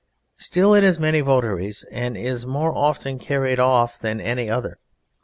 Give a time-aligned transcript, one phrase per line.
[0.37, 4.79] Still it has many votaries, and is more often carried off than any other.